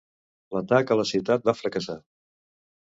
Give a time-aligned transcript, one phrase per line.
[0.55, 2.01] L'atac a la ciutat va fracassar.